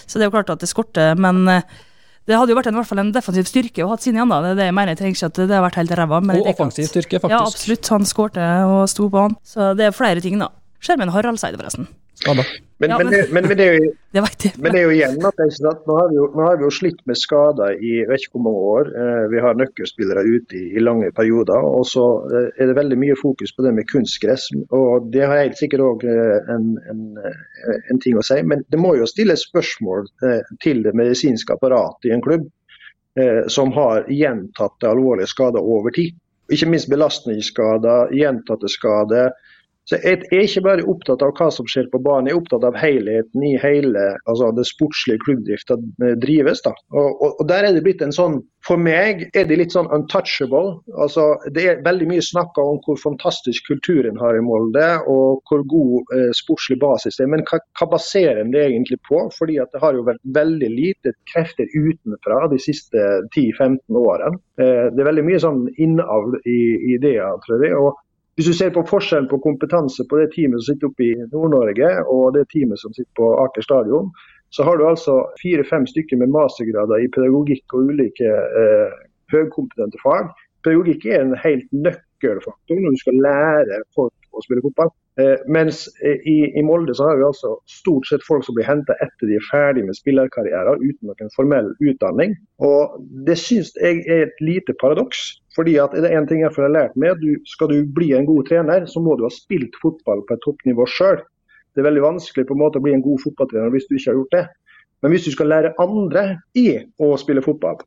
[0.08, 1.82] Så det er jo klart at det skorter, men eh,
[2.30, 4.32] det hadde jo vært en, i hvert fall en defensiv styrke å ha sin igjen,
[4.32, 4.40] da.
[4.46, 4.94] Det det jeg mener.
[4.94, 6.22] Jeg trenger ikke at det har vært helt ræva.
[6.38, 7.36] Og offensiv styrke, faktisk.
[7.36, 7.90] Ja, absolutt.
[7.92, 9.36] Han skårte og sto på han.
[9.44, 10.48] Så det er flere ting, da.
[10.84, 11.90] Skjermen Haraldseide, forresten.
[12.20, 12.44] Skada.
[12.82, 14.50] Men, Ja, men, men- det, men, men det er jo Det.
[14.60, 15.38] Men det er jo igjen at?
[15.88, 18.36] Nå, har vi jo, nå har vi jo slitt med skader i jeg vet ikke
[18.38, 18.90] hvor mange år.
[19.04, 21.64] Eh, vi har nøkkelspillere ute i, i lange perioder.
[21.64, 24.50] Og så eh, er det veldig mye fokus på det med kunstgress.
[24.76, 27.06] Og det har helt sikkert òg eh, en, en,
[27.94, 28.42] en ting å si.
[28.44, 32.46] Men det må jo stilles spørsmål eh, til det medisinske apparatet i en klubb
[33.18, 36.14] eh, som har gjentatte alvorlige skader over tid.
[36.52, 39.32] Ikke minst belastningsskader, gjentatte skader.
[39.90, 42.64] Så Jeg er ikke bare opptatt av hva som skjer på banen, jeg er opptatt
[42.64, 46.62] av helheten i hele altså det sportslige klubbdrifta eh, drives.
[46.64, 46.72] da.
[46.96, 49.90] Og, og, og Der er det blitt en sånn For meg er det litt sånn
[49.92, 50.78] untouchable.
[51.04, 55.66] altså Det er veldig mye snakka om hvor fantastisk kulturen har i Molde, og hvor
[55.68, 57.34] god eh, sportslig basis det er.
[57.36, 59.20] Men hva, hva baserer en det egentlig på?
[59.36, 63.04] Fordi at det har jo vært veldig lite krefter utenfra de siste
[63.36, 64.40] 10-15 årene.
[64.64, 66.60] Eh, det er veldig mye sånn innavl i
[66.96, 67.76] ideer, tror jeg.
[67.76, 68.00] og
[68.36, 71.90] hvis du ser på forskjellen på kompetanse på det teamet som sitter oppe i Nord-Norge
[72.10, 74.10] og det teamet som sitter på Aker stadion,
[74.54, 78.98] så har du altså fire-fem stykker med mastergrader i pedagogikk og ulike eh,
[79.34, 80.34] høykompetente fag.
[80.66, 84.90] Pedagogikk er en helt nøkkelfaktor når du skal lære folk å spille fotball.
[85.22, 88.66] Eh, mens eh, i, i Molde så har vi altså stort sett folk som blir
[88.66, 92.34] henta etter de er ferdig med spillerkarrieren uten noen formell utdanning.
[92.66, 95.22] Og Det syns jeg er et lite paradoks.
[95.56, 98.28] Fordi at det er en ting jeg har lært meg, du, Skal du bli en
[98.30, 101.22] god trener, så må du ha spilt fotball på et toppnivå sjøl.
[101.74, 104.12] Det er veldig vanskelig på en måte å bli en god fotballtrener hvis du ikke
[104.12, 104.44] har gjort det.
[105.04, 106.24] Men hvis du skal lære andre
[106.58, 106.70] i
[107.02, 107.82] å spille fotball,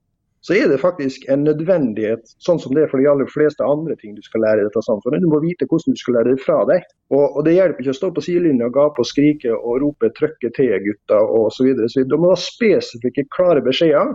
[0.46, 3.96] så er det faktisk en nødvendighet, sånn som det er for de aller fleste andre
[3.98, 5.24] ting du skal lære i dette samfunnet.
[5.24, 6.84] Du må vite hvordan du skal lære det fra deg.
[7.10, 10.12] Og, og Det hjelper ikke å stå på sidelinja og gape og skrike og rope
[10.14, 11.72] 'trøkke til, gutta' osv.
[12.06, 14.14] Du må ha spesifikke, klare beskjeder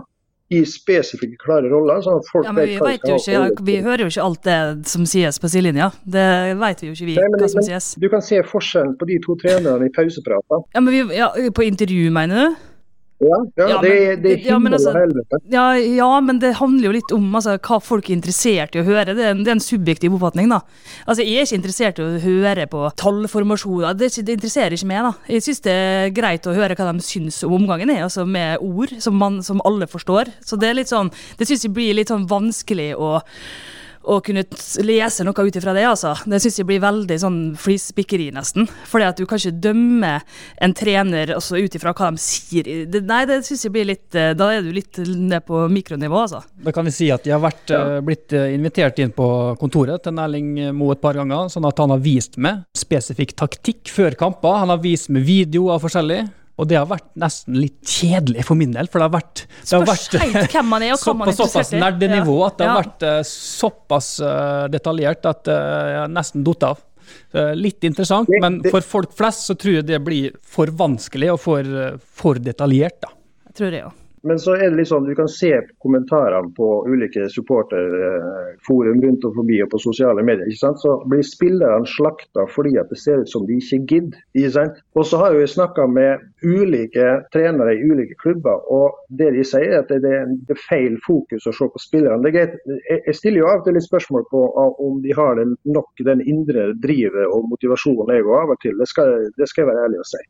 [0.52, 2.02] i spesifikke, klare roller.
[2.04, 4.58] sånn Ja, men vi, vet jo ikke, ikke, vi hører jo ikke alt det
[4.90, 5.90] som sies på sidelinja.
[6.04, 6.26] Det
[6.60, 7.94] vet vi jo ikke vi, Nei, men- hva som men sies.
[8.02, 10.64] Du kan se forskjellen på de to trenerne i pauseprater.
[10.74, 12.56] Ja, men vi, ja, På intervju, mener du?
[13.22, 17.32] Ja, ja, Ja, men- det men altså- Ja, ja, men det handler jo litt om
[17.34, 19.14] altså, hva folk er interessert i å høre.
[19.14, 20.60] Det er, en, det er en subjektiv oppfatning, da.
[21.06, 23.94] Altså, Jeg er ikke interessert i å høre på tallformasjoner.
[23.96, 25.12] Det, det interesserer ikke meg, da.
[25.28, 28.58] Jeg syns det er greit å høre hva de syns om omgangen er, altså med
[28.60, 30.32] ord som, man, som alle forstår.
[30.44, 33.22] Så det er litt sånn Det syns jeg blir litt sånn vanskelig å
[34.02, 34.44] å kunne
[34.82, 36.14] lese noe ut ifra det, altså.
[36.26, 38.66] Det syns jeg blir veldig sånn flispikkeri, nesten.
[38.90, 40.12] Fordi at du kan ikke dømme
[40.62, 42.68] en trener også ut ifra hva de sier.
[42.90, 46.24] Det, nei, det syns jeg blir litt eh, Da er du litt ned på mikronivå,
[46.26, 46.42] altså.
[46.62, 49.26] Da kan vi si at jeg har vært, eh, blitt eh, invitert inn på
[49.60, 53.90] kontoret til Erling Moe et par ganger, sånn at han har vist meg spesifikk taktikk
[53.92, 54.62] før kamper.
[54.64, 56.22] Han har vist meg videoer forskjellig.
[56.62, 59.72] Og det har vært nesten litt kjedelig for min del, for det har vært, det
[59.74, 61.82] har Spørs vært helt hvem man er, og hva man på er såpass interessert i.
[61.82, 62.82] nerdenivå at det har Ja.
[62.84, 65.56] vært uh, såpass uh, detaljert at uh,
[65.96, 66.82] jeg nesten datt av.
[67.58, 71.40] Litt interessant, Det- men for folk flest så tror jeg det blir for vanskelig og
[71.42, 71.64] for,
[72.22, 73.00] for detaljert.
[73.02, 73.10] da.
[73.50, 73.90] Jeg tror det, ja.
[74.22, 75.50] Men så er det litt sånn, du kan se
[75.82, 80.46] kommentarene på ulike supporterforum rundt og forbi og på sosiale medier.
[80.46, 80.82] ikke sant?
[80.82, 84.20] Så blir spillerne slakta fordi at det ser ut som de ikke gidder.
[84.38, 84.78] ikke sant?
[84.94, 89.72] Og så har vi snakka med ulike trenere i ulike klubber, og det de sier
[89.72, 90.30] er at det er,
[90.68, 92.30] feil fokus å se på spillerne.
[92.32, 92.54] Er.
[92.90, 94.42] Jeg stiller jo av og til litt spørsmål på
[94.86, 98.76] om de har nok den indre drivet og motivasjonen jeg går av og til.
[98.78, 100.22] Det skal, det skal jeg være ærlig og si.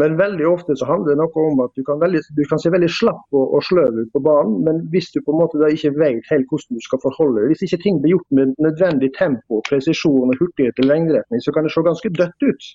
[0.00, 2.72] Men veldig ofte så handler det noe om at du kan, veldig, du kan se
[2.72, 5.70] veldig slapp og, og sløv ut på banen, men hvis du på en måte da
[5.72, 9.10] ikke vet helt hvordan du skal forholde deg, hvis ikke ting blir gjort med nødvendig
[9.16, 12.68] tempo, presisjon og hurtighet i lengderetning, så kan det se ganske dødt ut.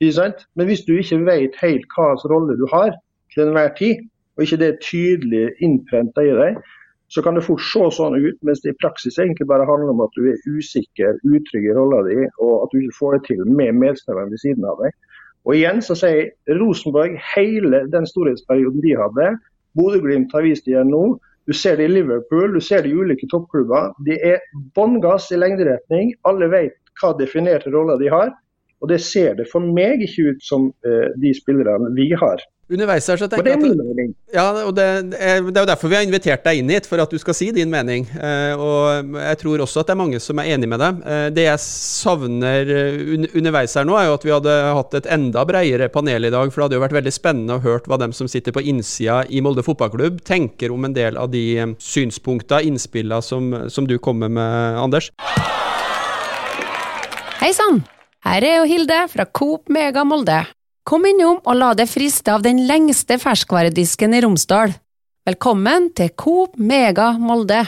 [0.00, 2.94] Men hvis du ikke vet helt hva rolle du har
[3.34, 4.06] til enhver tid,
[4.38, 6.62] og ikke det er tydelig innprenta i deg,
[7.10, 10.02] så kan det fort se sånn ut, mens det i praksis egentlig bare handler om
[10.04, 13.42] at du er usikker, utrygg i rolla di, og at du ikke får det til
[13.50, 14.94] med medspilleren ved siden av deg.
[15.50, 19.32] Og igjen så sier jeg Rosenborg, hele den storhetsperioden de hadde,
[19.74, 21.16] Bodø-Glimt har vist det igjen nå.
[21.50, 23.90] Du ser det i Liverpool, du ser det i ulike toppklubber.
[24.06, 24.38] De er
[24.76, 26.12] bånn gass i lengderetning.
[26.28, 28.30] Alle vet hva definerte roller de har.
[28.80, 32.42] Og det ser det for meg ikke ut som eh, de spillerne vi har.
[32.70, 34.10] Underveis her så tenker det er jeg at.
[34.36, 35.02] Ja, og det, er-
[35.42, 37.48] det er jo derfor vi har invitert deg inn hit, for at du skal si
[37.56, 38.04] din mening.
[38.14, 41.00] Eh, og jeg tror også at det er mange som er enig med deg.
[41.02, 45.08] Eh, det jeg savner eh, underveis her nå, er jo at vi hadde hatt et
[45.10, 46.52] enda bredere panel i dag.
[46.52, 49.24] For det hadde jo vært veldig spennende å høre hva dem som sitter på innsida
[49.26, 51.44] i Molde fotballklubb, tenker om en del av de
[51.82, 55.10] synspunkta, innspilla som, som du kommer med, Anders.
[57.42, 57.82] Hei sann!
[58.20, 60.42] Her er jo Hilde fra Coop Mega Molde.
[60.90, 64.72] Kom innom og la deg friste av den lengste ferskvaredisken i Romsdal.
[65.28, 67.60] Velkommen til Coop Mega Molde.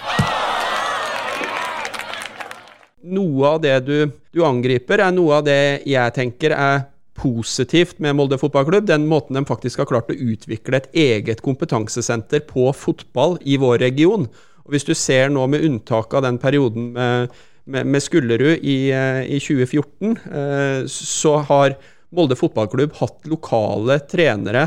[3.14, 6.82] Noe av det du, du angriper, er noe av det jeg tenker er
[7.14, 8.90] positivt med Molde fotballklubb.
[8.90, 13.84] Den måten de faktisk har klart å utvikle et eget kompetansesenter på fotball i vår
[13.86, 14.26] region.
[14.66, 18.90] Og Hvis du ser nå med unntak av den perioden med, med, med Skullerud i,
[18.90, 21.78] eh, i 2014, eh, så har
[22.12, 24.66] Molde fotballklubb hatt lokale trenere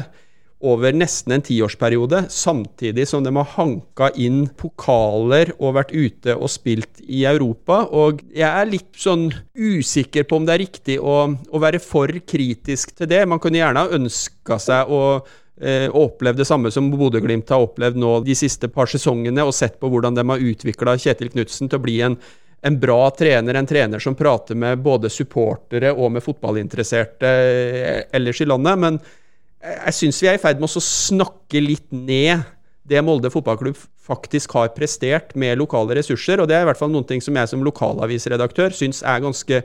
[0.66, 6.50] over nesten en tiårsperiode, samtidig som de har hanka inn pokaler og vært ute og
[6.50, 7.84] spilt i Europa.
[7.94, 12.10] Og jeg er litt sånn usikker på om det er riktig å, å være for
[12.26, 13.26] kritisk til det.
[13.30, 15.04] Man kunne gjerne ha ønska seg å
[15.60, 19.78] eh, oppleve det samme som Bodø-Glimt har opplevd nå de siste par sesongene, og sett
[19.82, 22.18] på hvordan de har utvikla Kjetil Knutsen til å bli en
[22.66, 28.42] en bra trener, en trener som prater med både supportere og med fotballinteresserte eh, ellers
[28.42, 28.82] i landet.
[28.82, 29.00] Men
[29.66, 32.42] jeg syns vi er i ferd med å snakke litt ned
[32.86, 36.42] det Molde fotballklubb faktisk har prestert med lokale ressurser.
[36.42, 39.62] Og det er i hvert fall noen ting som jeg som lokalavisredaktør syns er ganske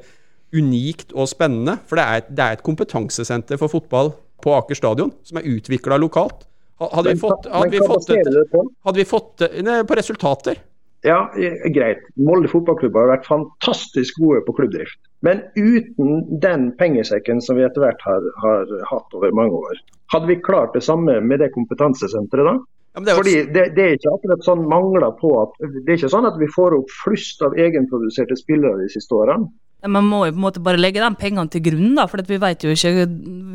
[0.56, 1.76] unikt og spennende.
[1.88, 5.48] For det er, et, det er et kompetansesenter for fotball på Aker stadion som er
[5.52, 6.46] utvikla lokalt.
[6.80, 10.60] Hadde vi fått, hadde vi fått, hadde vi fått, hadde vi fått nei, på resultater?
[11.06, 11.30] Ja,
[11.72, 12.02] greit.
[12.20, 14.98] Molde fotballklubb har vært fantastisk gode på klubbdrift.
[15.24, 19.80] Men uten den pengesekken som vi etter hvert har, har hatt over mange år,
[20.12, 22.54] hadde vi klart det samme med det kompetansesenteret da?
[22.90, 25.92] Ja, men det er Fordi det, det er ikke akkurat sånn mangler på at Det
[25.92, 29.46] er ikke sånn at vi får opp flust av egenproduserte spillere de siste årene.
[29.88, 32.26] Man må jo på en måte bare legge de pengene til grunn, da, for at
[32.28, 32.90] vi vet jo ikke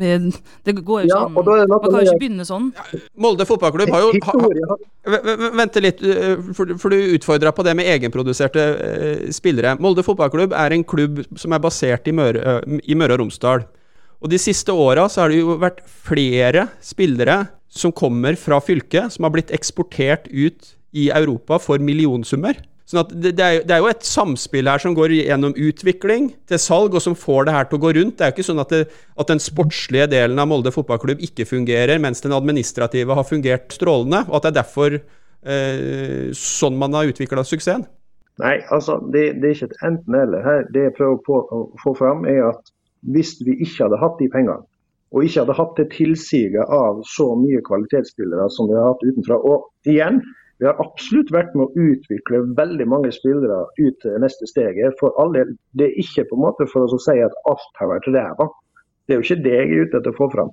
[0.00, 0.08] vi,
[0.66, 2.64] Det går jo Ja, sånn og da er det Man kan jo ikke begynne sånn.
[3.22, 4.82] Molde fotballklubb har jo ha, ha, Historie har-
[5.14, 9.76] v- v- Vente litt, uh, for, for du utfordra på det med egenproduserte uh, spillere.
[9.78, 13.62] Molde fotballklubb er en klubb som er basert i Møre, uh, i Møre og Romsdal.
[14.22, 19.12] Og de siste åra så har det jo vært flere spillere som kommer fra fylket,
[19.12, 22.56] som har blitt eksportert ut i Europa for millionsummer.
[22.86, 27.02] Sånn at det, er jo et samspill her som går gjennom utvikling til salg, og
[27.02, 28.14] som får det her til å gå rundt.
[28.14, 31.48] Det er jo ikke sånn at, det, at den sportslige delen av Molde fotballklubb ikke
[31.50, 36.94] fungerer, mens den administrative har fungert strålende, og at det er derfor eh, sånn man
[36.94, 37.88] har utvikla suksessen.
[38.38, 40.64] Nei, altså det, det er ikke et enten-eller her.
[40.70, 42.70] Det jeg prøver på å få fram, er at
[43.02, 44.64] hvis vi ikke hadde hatt de pengene,
[45.14, 49.38] og ikke hadde hatt det tilsiget av så mye kvalitetsspillere som vi har hatt utenfra
[49.38, 50.20] Og igjen,
[50.58, 54.96] vi har absolutt vært med å utvikle veldig mange spillere ut til neste steget.
[55.00, 57.80] For all del, det er ikke på en måte for oss å si at alt
[57.80, 58.48] har vært ræva.
[59.06, 60.52] Det er jo ikke det jeg er ute etter å få fram.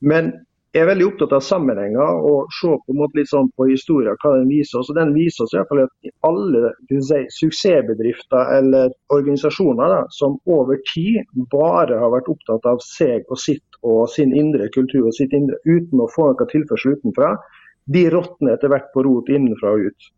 [0.00, 0.30] Men
[0.72, 4.30] jeg er veldig opptatt av sammenhenger og se på måte litt sånn på historien, hva
[4.38, 4.88] den viser oss.
[4.88, 10.38] Og den viser oss i hvert fall at alle si, suksessbedrifter eller organisasjoner da, som
[10.48, 11.20] over tid
[11.52, 15.60] bare har vært opptatt av seg og sitt og sin indre kultur og sitt indre,
[15.68, 17.34] uten å få noe tilførsel utenfra,
[17.92, 20.10] de råtner etter hvert på rot innenfra og ut.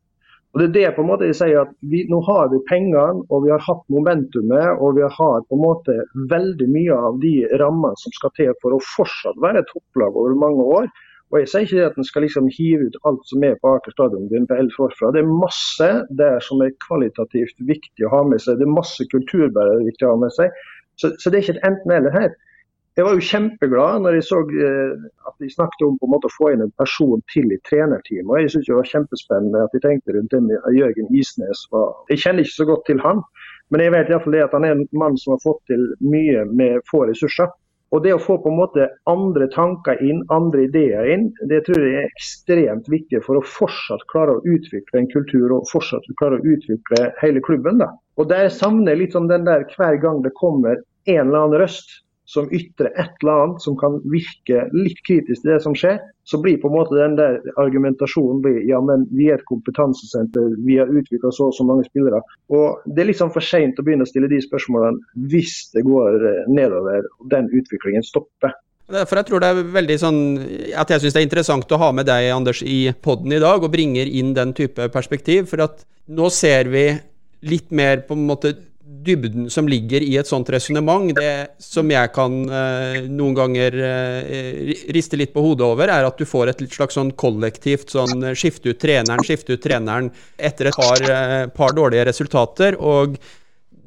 [0.55, 3.25] Og det er det på en måte jeg sier at vi, Nå har vi pengene
[3.27, 5.97] og vi har hatt momentumet og vi har på en måte
[6.31, 10.69] veldig mye av de rammene som skal til for å fortsatt være topplag over mange
[10.79, 10.87] år.
[11.33, 13.97] Og Jeg sier ikke at en skal liksom hive ut alt som er på Aker
[13.97, 15.11] stadion på helt forfra.
[15.11, 15.88] Det er masse
[16.21, 18.61] der som er kvalitativt viktig å ha med seg.
[18.61, 20.55] Det er masse kulturbærere viktig å ha med seg.
[21.01, 22.31] Så, så det er ikke et enten-eller her.
[22.94, 26.28] Jeg var jo kjempeglad når jeg så eh, at de snakket om på en måte
[26.30, 28.30] å få inn en person til i trenerteamet.
[28.30, 31.64] og Jeg synes det var kjempespennende at de tenkte rundt det med Jørgen Isnes.
[32.12, 33.24] Jeg kjenner ikke så godt til han,
[33.74, 35.59] men jeg vet i hvert fall det at han er en mann som har fått
[35.72, 37.50] til mye med få ressurser.
[37.90, 41.83] Og det å få på en måte andre tanker inn, andre ideer inn, det tror
[41.83, 46.38] jeg er ekstremt viktig for å fortsatt klare å utvikle en kultur og fortsatt klare
[46.38, 47.83] å utvikle hele klubben.
[47.83, 47.90] da.
[48.18, 50.78] Og der savner jeg litt sånn den der hver gang det kommer
[51.11, 55.52] en eller annen røst som ytrer et eller annet som kan virke litt kritisk til
[55.52, 59.28] det som skjer, så blir på en måte den der argumentasjonen blir, ja, men vi
[59.28, 62.22] er et kompetansesenter, vi har utvikla så og så mange spillere.
[62.48, 66.20] Og Det er liksom for seint å begynne å stille de spørsmålene hvis det går
[66.30, 68.56] eh, nedover og den utviklingen stopper.
[68.94, 70.20] Derfor jeg tror det er veldig sånn
[70.76, 73.62] at jeg syns det er interessant å ha med deg, Anders, i poden i dag,
[73.64, 75.48] og bringer inn den type perspektiv.
[75.52, 76.90] For at nå ser vi
[77.48, 78.52] litt mer på en måte
[79.05, 81.12] dybden som ligger i et sånt resonnement.
[81.17, 86.19] Det som jeg kan eh, noen ganger eh, riste litt på hodet over, er at
[86.19, 90.71] du får et slags sånn kollektivt sånn eh, skifte ut treneren, skifte ut treneren etter
[90.71, 92.81] et par, eh, par dårlige resultater.
[92.81, 93.19] og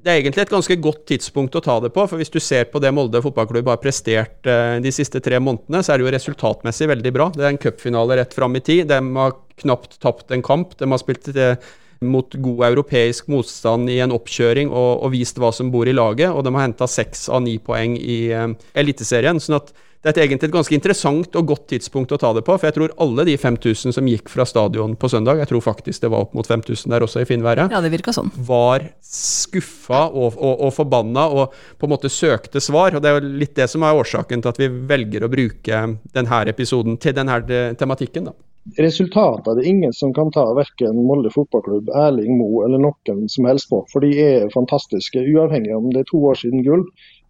[0.07, 2.05] det er egentlig et ganske godt tidspunkt å ta det på.
[2.07, 5.81] For hvis du ser på det Molde fotballklubb har prestert eh, de siste tre månedene,
[5.83, 7.27] så er det jo resultatmessig veldig bra.
[7.35, 8.85] Det er en cupfinale rett fram i tid.
[8.87, 10.77] De har knapt tapt en kamp.
[10.79, 11.59] De har spilt eh,
[12.01, 16.29] mot god europeisk motstand i en oppkjøring og, og vist hva som bor i laget.
[16.31, 19.39] Og de har henta seks av ni poeng i eh, Eliteserien.
[19.41, 19.73] sånn at
[20.05, 22.53] det er egentlig et ganske interessant og godt tidspunkt å ta det på.
[22.55, 26.05] For jeg tror alle de 5000 som gikk fra stadion på søndag, jeg tror faktisk
[26.05, 28.29] det var opp mot 5000 der også i finværet, Ja, det virka sånn.
[28.47, 32.95] var skuffa og, og, og forbanna og på en måte søkte svar.
[32.95, 35.81] Og det er jo litt det som er årsaken til at vi velger å bruke
[36.13, 37.41] denne episoden til denne
[37.75, 38.29] tematikken.
[38.29, 38.37] da.
[38.75, 43.47] Resultatet er det ingen som kan ta, verken Molde fotballklubb, Erling Moe eller noen som
[43.47, 43.79] helst på.
[43.93, 46.83] For de er fantastiske, uavhengig om det er to år siden gull.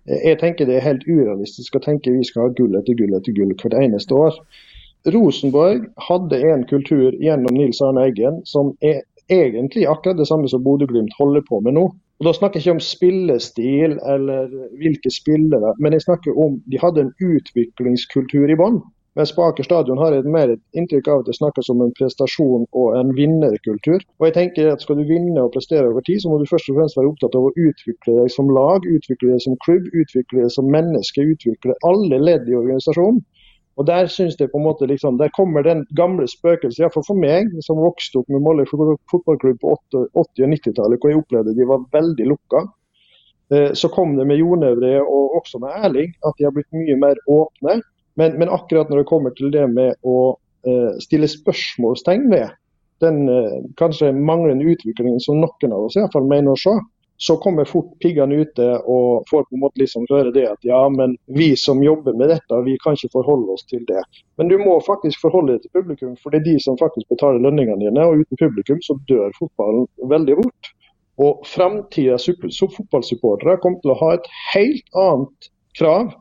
[0.07, 3.35] Jeg tenker det er helt urealistisk å tenke vi skal ha gull etter gull etter
[3.37, 4.39] gull hvert eneste år.
[5.13, 10.63] Rosenborg hadde en kultur gjennom Nils Arne Eggen som er egentlig akkurat det samme som
[10.63, 11.87] Bodø-Glimt holder på med nå.
[12.17, 14.47] Og Da snakker jeg ikke om spillestil eller
[14.81, 18.79] hvilke spillere, men jeg snakker om de hadde en utviklingskultur i bånn.
[19.17, 21.93] Mens på Aker stadion har jeg mer et inntrykk av at det snakkes om en
[21.97, 24.03] prestasjon og en vinnerkultur.
[24.19, 26.69] Og jeg tenker at Skal du vinne og prestere over tid, så må du først
[26.69, 30.45] og fremst være opptatt av å utvikle deg som lag, utvikle deg som klubb, utvikle
[30.45, 33.23] deg som menneske, utvikle alle ledd i organisasjonen.
[33.77, 37.17] Og Der synes jeg på en måte liksom, der kommer den gamle spøkelsen, iallfall for
[37.17, 41.67] meg, som vokste opp med Molde fotballklubb på 80- og 90-tallet, hvor jeg opplevde de
[41.73, 42.65] var veldig lukka.
[43.53, 46.97] Eh, Så kom det med Jonøvre og også med Erling, at de har blitt mye
[46.97, 47.81] mer åpne.
[48.17, 50.17] Men, men akkurat når det kommer til det med å
[50.67, 52.55] eh, stille spørsmålstegn ved
[53.03, 56.73] den eh, kanskje manglende utviklingen som noen av oss i hvert fall mener å se,
[57.17, 60.83] så kommer fort piggene ute og får på en måte liksom høre det at ja,
[60.93, 64.03] men vi som jobber med dette, vi kan ikke forholde oss til det.
[64.37, 67.41] Men du må faktisk forholde deg til publikum, for det er de som faktisk betaler
[67.41, 68.05] lønningene dine.
[68.05, 70.71] Og uten publikum så dør fotballen veldig fort.
[71.17, 75.49] Og framtidas fotballsupportere kommer til å ha et helt annet
[75.79, 76.13] krav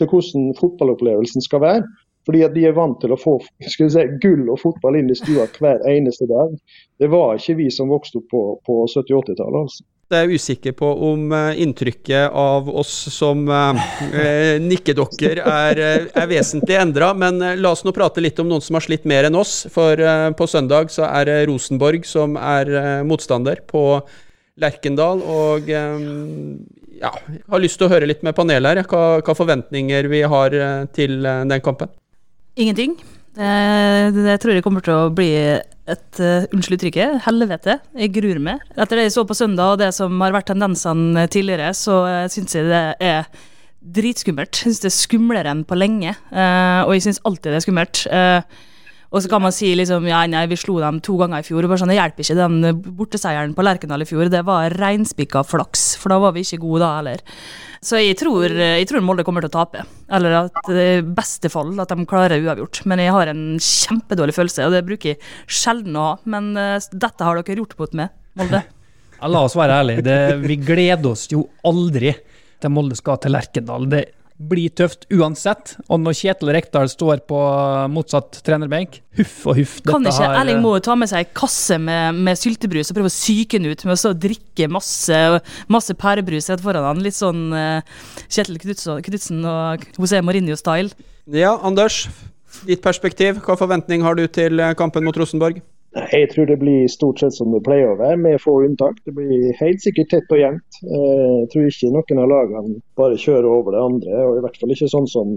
[0.00, 1.84] til hvordan fotballopplevelsen skal være.
[2.26, 5.48] Fordi at de er vant til å få si, gull og fotball inn i stua
[5.58, 6.54] hver eneste dag.
[7.02, 9.58] Det var ikke vi som vokste opp på, på 70-80-tallet.
[9.64, 9.84] altså.
[10.12, 16.28] Jeg er usikker på om eh, inntrykket av oss som eh, nikkedokker er, eh, er
[16.28, 19.30] vesentlig endra, men eh, la oss nå prate litt om noen som har slitt mer
[19.30, 19.62] enn oss.
[19.72, 23.86] For eh, på søndag så er det Rosenborg som er eh, motstander på
[24.60, 25.24] Lerkendal.
[25.24, 25.72] Og
[27.02, 27.12] ja,
[27.52, 30.86] har lyst til å høre litt med panelet her, hva, hva forventninger vi har eh,
[30.94, 31.92] til eh, den kampen.
[32.56, 32.96] Ingenting.
[33.32, 35.30] Eh, Det, tror jeg kommer til å bli
[35.92, 37.80] et uh, Unnskyld uttrykket, helvete.
[37.98, 38.60] Jeg gruer meg.
[38.76, 42.26] Etter det jeg så på søndag, og det som har vært tendensene tidligere, så uh,
[42.30, 43.26] syns jeg det er
[43.82, 44.54] dritskummelt.
[44.54, 47.64] Jeg syns det er skumlere enn på lenge, uh, og jeg syns alltid det er
[47.66, 48.04] skummelt.
[48.06, 48.68] Eh,
[49.12, 51.66] og så kan man si liksom, ja, nei, vi slo dem to ganger i fjor.
[51.66, 54.30] og bare sånn, Det hjelper ikke den borteseieren på Lerkendal i fjor.
[54.32, 57.20] Det var reinspikka flaks, for da var vi ikke gode da heller.
[57.84, 59.84] Så jeg tror, jeg tror Molde kommer til å tape.
[60.08, 62.84] Eller at i beste fall at de klarer uavgjort.
[62.88, 65.20] Men jeg har en kjempedårlig følelse, og det bruker jeg
[65.50, 66.14] sjelden å ha.
[66.32, 68.62] Men eh, dette har dere gjort bort med, Molde.
[69.32, 70.16] La oss være ærlige.
[70.42, 72.14] Vi gleder oss jo aldri
[72.62, 73.84] til Molde skal til Lerkendal.
[73.90, 74.06] Det
[74.48, 75.76] blir tøft uansett.
[75.88, 77.38] Og når Kjetil Rekdal står på
[77.92, 79.76] motsatt trenerbenk, huff og huff.
[79.86, 83.10] Kan ikke har- Erling Moe ta med seg ei kasse med, med syltebrus og prøve
[83.10, 85.20] å psyke den ut med å stå og drikke masse,
[85.68, 87.02] masse pærebrus rett foran han?
[87.04, 87.82] Litt sånn eh,
[88.28, 90.92] Kjetil Knutsen, Knutsen og José Mourinho-style.
[91.32, 92.08] Ja, Anders.
[92.66, 95.62] Ditt perspektiv, hva forventning har du til eh, kampen mot Rosenborg?
[95.92, 99.00] Jeg tror det blir stort sett som det pleier å være, med få unntak.
[99.04, 100.78] Det blir helt sikkert tett og jevnt.
[100.88, 104.56] Eh, Jeg tror ikke noen av lagene bare kjører over det andre, og i hvert
[104.60, 105.34] fall ikke sånn som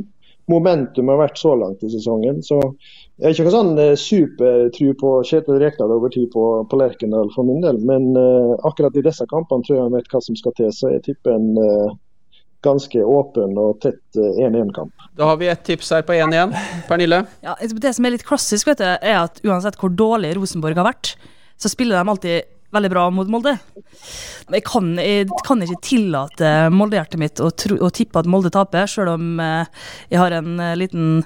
[0.47, 2.39] momentum har vært så langt i sesongen.
[2.45, 6.79] Så jeg har ikke noen sånn eh, supertro på Kjetil Rekdal over tid på, på
[6.79, 10.23] Lerkendal for min del, men eh, akkurat i disse kampene tror jeg han vet hva
[10.23, 11.51] som skal til, så jeg tipper en
[12.65, 15.05] ganske åpen og tett eh, 1-1-kamp.
[15.15, 16.55] Da har vi et tips her på 1-1.
[16.89, 17.21] Pernille?
[17.45, 20.89] Ja, det som er litt klassisk, vet du, er at uansett hvor dårlig Rosenborg har
[20.89, 21.15] vært,
[21.61, 23.55] så spiller de alltid veldig bra mot Molde.
[24.51, 28.89] Jeg kan, jeg kan ikke tillate Molde-hjertet mitt å, tro, å tippe at Molde taper,
[28.89, 31.23] sjøl om eh, jeg har en eh, liten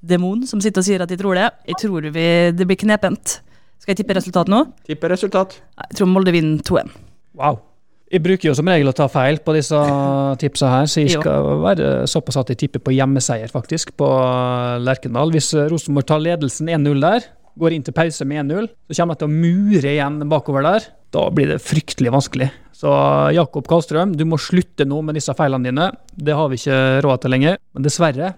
[0.00, 1.46] demon som sitter og sier at de tror det.
[1.70, 3.38] Jeg tror vi, det blir knepent.
[3.78, 4.64] Skal jeg tippe resultat nå?
[4.88, 5.58] Tippe resultat.
[5.88, 6.94] Jeg tror Molde vinner 2-1.
[7.38, 7.62] Wow.
[8.08, 9.78] Jeg bruker jo som regel å ta feil på disse
[10.40, 14.08] tipsa her, så jeg skal være såpass at jeg tipper på hjemmeseier, faktisk, på
[14.80, 15.34] Lerkendal.
[15.34, 17.26] Hvis Rosenborg tar ledelsen 1-0 der,
[17.58, 20.88] går inn til pause med 1-0, så kommer jeg til å mure igjen bakover der.
[21.12, 22.50] da blir det fryktelig vanskelig.
[22.76, 22.90] Så
[23.34, 25.86] Jakob Karlstrøm, du må slutte nå med disse feilene dine.
[26.14, 27.56] Det har vi ikke råd til lenger.
[27.74, 28.34] Men dessverre,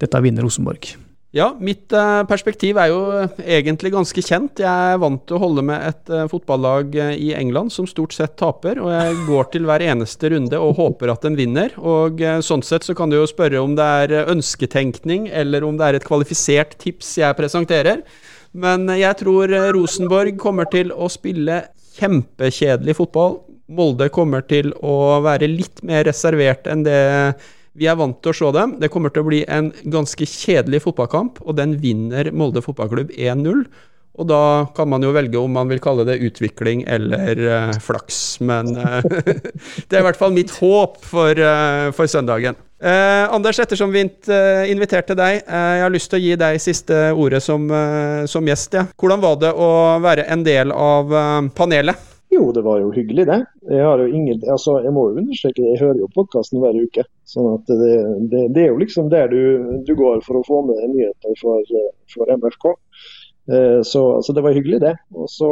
[0.00, 0.94] dette vinner Rosenborg.
[1.34, 2.98] Ja, mitt eh, perspektiv er jo
[3.42, 4.60] egentlig ganske kjent.
[4.62, 8.14] Jeg er vant til å holde med et eh, fotballag eh, i England som stort
[8.14, 11.74] sett taper, og jeg går til hver eneste runde og håper at den vinner.
[11.82, 15.88] Og sånn sett så kan du jo spørre om det er ønsketenkning, eller om det
[15.88, 18.04] er et kvalifisert tips jeg presenterer.
[18.54, 21.64] Men jeg tror Rosenborg kommer til å spille
[21.98, 23.40] kjempekjedelig fotball.
[23.74, 27.02] Molde kommer til å være litt mer reservert enn det
[27.74, 28.76] vi er vant til å se dem.
[28.82, 33.66] Det kommer til å bli en ganske kjedelig fotballkamp, og den vinner Molde fotballklubb 1-0.
[34.14, 38.38] Og da kan man jo velge om man vil kalle det utvikling eller uh, flaks.
[38.46, 39.00] Men uh,
[39.88, 42.58] det er i hvert fall mitt håp for, uh, for søndagen.
[42.84, 44.02] Anders, ettersom vi
[44.68, 47.64] inviterte deg, jeg har lyst til å gi deg siste ordet som,
[48.28, 48.76] som gjest.
[48.76, 48.82] Ja.
[49.00, 49.68] Hvordan var det å
[50.04, 51.14] være en del av
[51.56, 52.13] panelet?
[52.34, 53.40] Jo, det var jo hyggelig, det.
[53.70, 56.78] Jeg, har jo ingen, altså, jeg må jo understreke det, jeg hører jo podkasten hver
[56.80, 57.04] uke.
[57.30, 57.92] sånn at det,
[58.32, 59.42] det, det, er jo liksom der du,
[59.86, 61.74] du, går for å få med nyheter for,
[62.14, 62.66] for MFK.
[63.54, 64.94] Eh, så altså, det var hyggelig, det.
[65.14, 65.50] Og så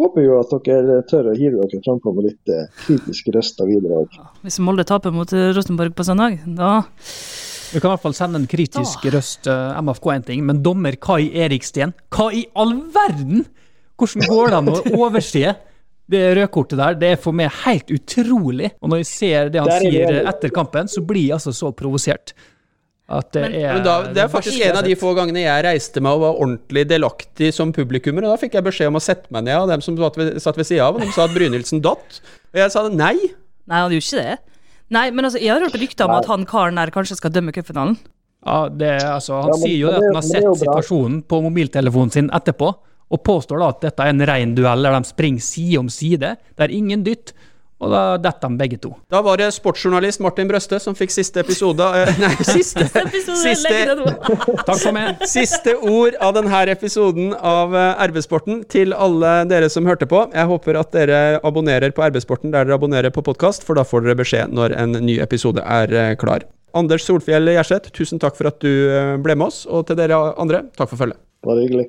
[0.00, 3.70] håper jeg jo at dere tør å hive dere frampå med litt eh, kritiske røster
[3.70, 4.04] videre.
[4.44, 6.80] Hvis Molde taper mot Rosenborg på søndag, da
[7.70, 10.96] vi kan i hvert fall sende en kritisk røst uh, MFK en ting, men dommer
[10.98, 13.44] Kai Eriksten, hva i all verden?!
[14.00, 15.52] Hvordan går det an å overse
[16.10, 18.72] det rødkortet der, det er for meg helt utrolig.
[18.82, 22.34] Og når jeg ser det han sier etter kampen, så blir jeg altså så provosert.
[23.10, 25.64] At det men, er men da, Det er faktisk en av de få gangene jeg
[25.66, 28.26] reiste meg og var ordentlig delaktig som publikummer.
[28.26, 30.36] Og da fikk jeg beskjed om å sette meg ned av dem som satt ved,
[30.42, 32.20] satt ved sida av, og de sa at Brynildsen datt.
[32.52, 33.16] Og jeg sa nei.
[33.70, 34.38] Nei, han gjorde ikke det.
[34.94, 37.54] Nei, men altså, jeg har hørt rykter om at han karen der kanskje skal dømme
[37.54, 37.98] cupfinalen.
[38.46, 42.14] Ja, det, altså, han ja, men, sier jo at han har sett situasjonen på mobiltelefonen
[42.14, 42.72] sin etterpå
[43.10, 46.36] og påstår da at dette er en rein duell der de springer side om side.
[46.56, 47.34] Det er ingen dytt.
[47.80, 48.90] Og da detter de begge to.
[49.08, 52.84] Da var det sportsjournalist Martin Brøste som fikk siste episode eh, Nei, siste
[53.40, 53.78] Siste,
[54.68, 55.24] Takk for meg.
[55.28, 60.26] Siste ord av denne episoden av eh, RB-sporten til alle dere som hørte på.
[60.36, 64.04] Jeg håper at dere abonnerer på RB-sporten der dere abonnerer på podkast, for da får
[64.04, 66.44] dere beskjed når en ny episode er eh, klar.
[66.76, 69.64] Anders Solfjell Gjerseth, tusen takk for at du ble med oss.
[69.66, 71.18] Og til dere andre, takk for følget.
[71.48, 71.88] Bare hyggelig.